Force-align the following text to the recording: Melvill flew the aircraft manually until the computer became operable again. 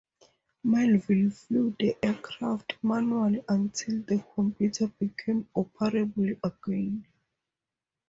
Melvill 0.65 1.29
flew 1.31 1.75
the 1.79 1.95
aircraft 2.01 2.73
manually 2.81 3.43
until 3.47 4.01
the 4.01 4.25
computer 4.35 4.87
became 4.87 5.47
operable 5.55 6.39
again. 6.43 7.05